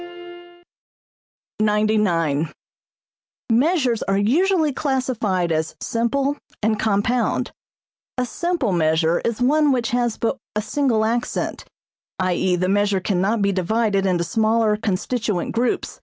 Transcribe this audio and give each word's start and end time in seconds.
[Illustration: 0.01 0.63
Fig. 1.59 1.67
56.] 1.67 1.67
99. 1.99 2.51
Measures 3.51 4.01
are 4.01 4.17
usually 4.17 4.73
classified 4.73 5.51
as 5.51 5.75
simple 5.79 6.37
and 6.63 6.79
compound. 6.79 7.51
A 8.17 8.25
simple 8.25 8.71
measure 8.71 9.19
is 9.19 9.43
one 9.43 9.71
which 9.71 9.91
has 9.91 10.17
but 10.17 10.37
a 10.55 10.61
single 10.63 11.05
accent, 11.05 11.65
i.e., 12.17 12.55
the 12.55 12.67
measure 12.67 12.99
cannot 12.99 13.43
be 13.43 13.51
divided 13.51 14.07
into 14.07 14.23
smaller 14.23 14.75
constituent 14.75 15.51
groups. 15.53 15.99